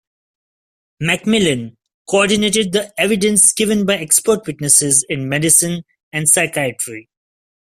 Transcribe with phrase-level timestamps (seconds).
[0.99, 1.77] Macmillan,
[2.09, 7.07] coordinated the evidence given by expert witnesses in medicine and psychiatry.